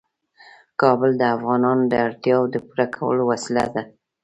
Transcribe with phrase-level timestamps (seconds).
[0.81, 3.83] کابل د افغانانو د اړتیاوو د پوره کولو وسیله ده.